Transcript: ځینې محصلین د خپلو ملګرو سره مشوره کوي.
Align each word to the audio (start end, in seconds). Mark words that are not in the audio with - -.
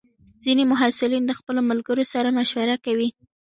ځینې 0.43 0.63
محصلین 0.71 1.23
د 1.27 1.31
خپلو 1.39 1.61
ملګرو 1.69 2.03
سره 2.13 2.29
مشوره 2.37 2.75
کوي. 2.85 3.09